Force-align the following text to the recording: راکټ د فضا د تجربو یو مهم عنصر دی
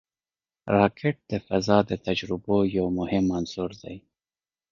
راکټ 0.75 1.15
د 1.31 1.33
فضا 1.47 1.77
د 1.89 1.91
تجربو 2.07 2.57
یو 2.77 2.85
مهم 2.99 3.25
عنصر 3.37 3.69
دی 3.81 3.95